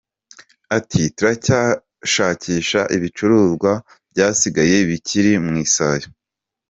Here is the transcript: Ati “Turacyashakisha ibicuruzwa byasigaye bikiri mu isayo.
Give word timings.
Ati 0.77 1.01
“Turacyashakisha 1.15 2.79
ibicuruzwa 2.95 3.71
byasigaye 4.11 4.75
bikiri 4.89 5.31
mu 5.45 5.51
isayo. 5.65 6.07